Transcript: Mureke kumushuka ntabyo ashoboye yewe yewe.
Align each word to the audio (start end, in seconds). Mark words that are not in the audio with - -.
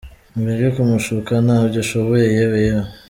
Mureke 0.39 0.69
kumushuka 0.75 1.31
ntabyo 1.45 1.77
ashoboye 1.83 2.25
yewe 2.35 2.57
yewe. 2.65 2.89